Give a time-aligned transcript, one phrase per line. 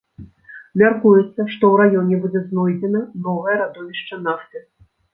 [0.81, 4.69] Мяркуецца, што ў раёне будзе знойдзена новае радовішча нафты.